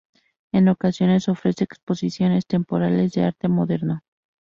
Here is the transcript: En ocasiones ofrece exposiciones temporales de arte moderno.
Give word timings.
En 0.51 0.67
ocasiones 0.67 1.27
ofrece 1.29 1.63
exposiciones 1.65 2.47
temporales 2.47 3.11
de 3.11 3.25
arte 3.25 3.47
moderno. 3.47 4.01